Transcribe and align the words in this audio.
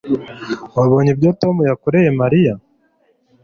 Wabonye 0.77 1.09
ibyo 1.15 1.29
Tom 1.41 1.55
yakoreye 1.71 2.09
Mariya 2.21 2.53